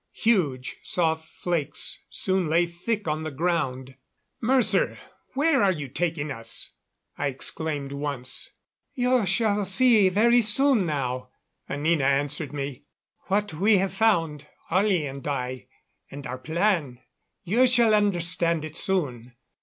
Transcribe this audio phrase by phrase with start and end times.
[0.13, 3.97] Huge, soft flakes soon lay thick on the ground.
[4.41, 4.97] "Mercer,
[5.35, 6.71] where are you taking us?"
[7.19, 8.49] I exclaimed once.
[8.95, 11.29] "You shall see very soon now,"
[11.69, 12.85] Anina answered me.
[13.27, 15.67] "What we have found, Ollie and I
[16.09, 16.99] and our plan
[17.43, 19.35] you shall understand it soon."